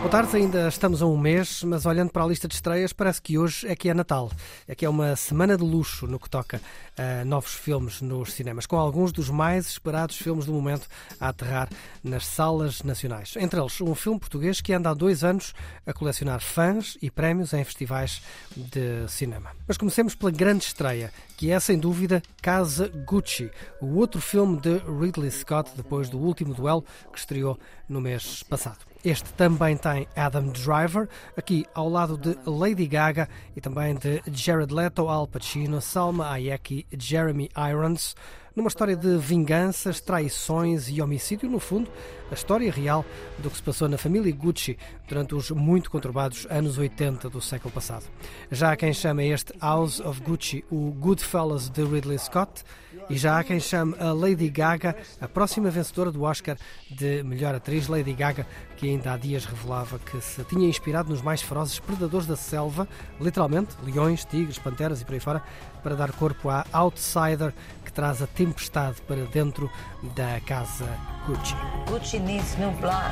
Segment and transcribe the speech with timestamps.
[0.00, 3.20] Boa tarde, ainda estamos a um mês, mas olhando para a lista de estreias, parece
[3.20, 4.30] que hoje é que é Natal.
[4.66, 6.58] É que é uma semana de luxo no que toca
[6.96, 10.88] a novos filmes nos cinemas, com alguns dos mais esperados filmes do momento
[11.20, 11.68] a aterrar
[12.02, 13.34] nas salas nacionais.
[13.36, 15.52] Entre eles, um filme português que anda há dois anos
[15.86, 18.22] a colecionar fãs e prémios em festivais
[18.56, 19.50] de cinema.
[19.68, 23.50] Mas comecemos pela grande estreia, que é sem dúvida Casa Gucci,
[23.82, 28.89] o outro filme de Ridley Scott depois do último duelo que estreou no mês passado.
[29.02, 34.74] Este também tem Adam Driver, aqui ao lado de Lady Gaga e também de Jared
[34.74, 38.14] Leto, Al Pacino, Salma Hayek e Jeremy Irons,
[38.60, 41.90] numa história de vinganças, traições e homicídio, no fundo,
[42.30, 43.04] a história real
[43.38, 44.78] do que se passou na família Gucci
[45.08, 48.04] durante os muito conturbados anos 80 do século passado.
[48.50, 52.62] Já há quem chama este House of Gucci o Goodfellas de Ridley Scott
[53.08, 56.56] e já há quem chame a Lady Gaga a próxima vencedora do Oscar
[56.90, 61.22] de melhor atriz, Lady Gaga, que ainda há dias revelava que se tinha inspirado nos
[61.22, 62.86] mais ferozes predadores da selva,
[63.20, 65.42] literalmente, leões, tigres, panteras e por aí fora,
[65.82, 67.52] para dar corpo à outsider
[67.90, 69.68] que traz a tempestade para dentro
[70.14, 70.86] da casa
[71.26, 71.56] Gucci.
[71.88, 73.02] Gucci needs new blood.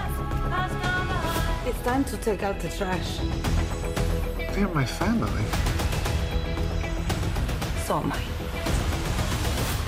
[1.67, 3.19] It's time to take out the trash.
[4.55, 5.45] They're my family.
[7.87, 8.38] So mine.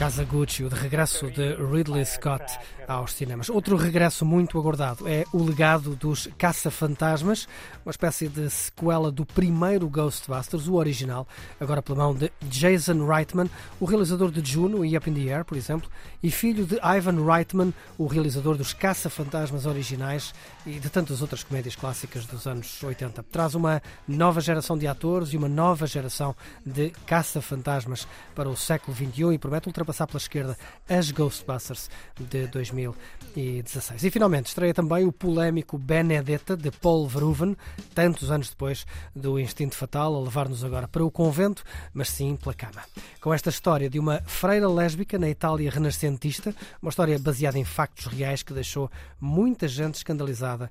[0.00, 3.50] Casa Gucci, o de regresso de Ridley Scott aos cinemas.
[3.50, 7.46] Outro regresso muito aguardado é O Legado dos Caça-Fantasmas,
[7.84, 11.28] uma espécie de sequela do primeiro Ghostbusters, o original,
[11.60, 15.44] agora pela mão de Jason Reitman, o realizador de Juno e Up in the Air,
[15.44, 15.90] por exemplo,
[16.22, 21.76] e filho de Ivan Reitman, o realizador dos Caça-Fantasmas originais e de tantas outras comédias
[21.76, 23.22] clássicas dos anos 80.
[23.24, 28.96] Traz uma nova geração de atores e uma nova geração de caça-fantasmas para o século
[28.96, 30.56] XXI e promete ultrapassar pela esquerda
[30.88, 34.04] as Ghostbusters de 2016.
[34.04, 37.56] E finalmente estreia também o polémico Benedetta de Paul Verhoeven,
[37.94, 41.62] tantos anos depois do Instinto Fatal, a levar-nos agora para o convento,
[41.92, 42.82] mas sim pela cama.
[43.20, 48.06] Com esta história de uma freira lésbica na Itália renascentista, uma história baseada em factos
[48.06, 48.90] reais que deixou
[49.20, 50.70] muita gente escandalizada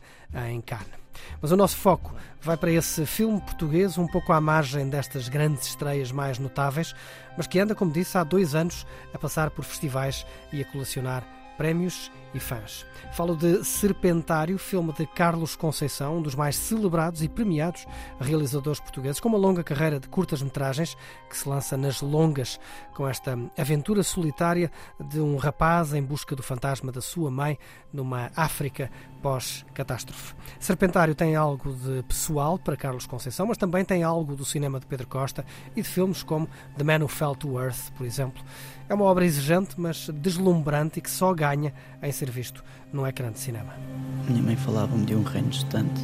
[0.50, 1.09] em Cannes.
[1.42, 5.68] Mas o nosso foco vai para esse filme português, um pouco à margem destas grandes
[5.68, 6.94] estreias mais notáveis,
[7.38, 11.39] mas que anda, como disse, há dois anos a passar por festivais e a colecionar
[11.59, 12.86] prémios e fãs.
[13.12, 17.86] Falo de Serpentário, filme de Carlos Conceição, um dos mais celebrados e premiados
[18.18, 20.96] realizadores portugueses, com uma longa carreira de curtas-metragens
[21.28, 22.58] que se lança nas longas,
[22.94, 27.58] com esta aventura solitária de um rapaz em busca do fantasma da sua mãe
[27.91, 28.90] numa África
[29.22, 30.34] pós-catástrofe.
[30.59, 34.86] Serpentário tem algo de pessoal para Carlos Conceição, mas também tem algo do cinema de
[34.86, 35.46] Pedro Costa
[35.76, 36.47] e de filmes como
[36.78, 38.41] The Man Who Fell to Earth, por exemplo.
[38.88, 41.74] É uma obra exigente, mas deslumbrante e que só ganha
[42.04, 43.74] em ser visto num ecrã de cinema.
[44.28, 46.02] Minha mãe falava-me de um reino distante,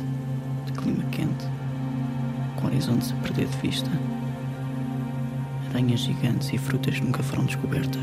[0.66, 1.46] de clima quente,
[2.56, 3.90] com horizontes a perder de vista.
[5.70, 8.02] Aranhas gigantes e frutas nunca foram descobertas.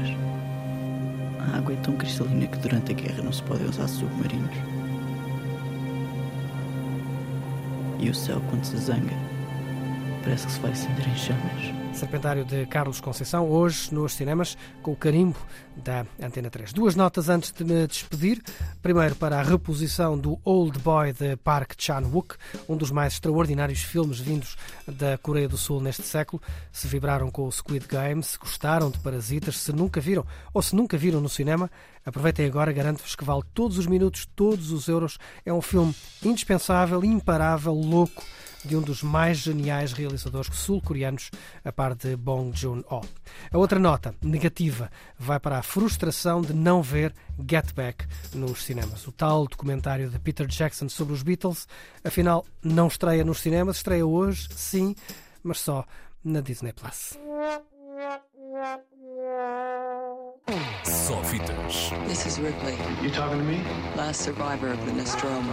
[1.40, 4.56] A água é tão cristalina que durante a guerra não se podem usar submarinos.
[7.98, 9.14] E o céu, quando se zanga,
[10.22, 11.81] parece que se vai acender em chamas.
[11.94, 15.38] Serpentário de Carlos Conceição, hoje nos cinemas, com o carimbo
[15.76, 16.72] da Antena 3.
[16.72, 18.42] Duas notas antes de me despedir.
[18.80, 22.34] Primeiro, para a reposição do Old Boy de Park Chan-wook,
[22.68, 26.42] um dos mais extraordinários filmes vindos da Coreia do Sul neste século.
[26.72, 30.74] Se vibraram com o Squid Game, se gostaram de Parasitas, se nunca viram ou se
[30.74, 31.70] nunca viram no cinema,
[32.04, 35.18] aproveitem agora, garanto-vos que vale todos os minutos, todos os euros.
[35.44, 38.22] É um filme indispensável, imparável, louco
[38.64, 41.30] de um dos mais geniais realizadores sul-coreanos,
[41.64, 43.02] a par de Bong Joon-ho.
[43.52, 47.14] A outra nota, negativa, vai para a frustração de não ver
[47.48, 49.06] Get Back nos cinemas.
[49.06, 51.66] O tal documentário de Peter Jackson sobre os Beatles,
[52.04, 54.94] afinal, não estreia nos cinemas, estreia hoje, sim,
[55.42, 55.84] mas só
[56.24, 57.18] na Disney Plus.
[60.84, 61.90] Só fitas.
[62.06, 63.62] This is Ripley, You talking to me?
[63.96, 65.52] last survivor of the Nostromo.